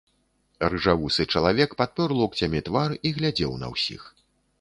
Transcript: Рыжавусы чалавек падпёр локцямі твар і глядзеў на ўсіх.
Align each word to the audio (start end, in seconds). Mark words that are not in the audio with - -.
Рыжавусы 0.73 1.25
чалавек 1.35 1.75
падпёр 1.81 2.09
локцямі 2.21 2.61
твар 2.71 2.97
і 3.11 3.13
глядзеў 3.19 3.53
на 3.65 3.71
ўсіх. 3.75 4.09